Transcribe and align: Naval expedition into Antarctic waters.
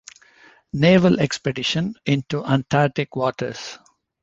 Naval 0.73 1.19
expedition 1.19 1.93
into 2.07 2.43
Antarctic 2.43 3.15
waters. 3.15 3.77